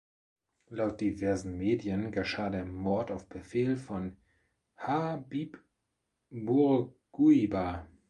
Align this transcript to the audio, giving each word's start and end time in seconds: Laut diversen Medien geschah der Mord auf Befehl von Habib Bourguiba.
Laut 0.71 0.99
diversen 0.99 1.55
Medien 1.59 2.11
geschah 2.11 2.49
der 2.49 2.65
Mord 2.65 3.11
auf 3.11 3.27
Befehl 3.29 3.77
von 3.77 4.17
Habib 4.75 5.63
Bourguiba. 6.31 7.87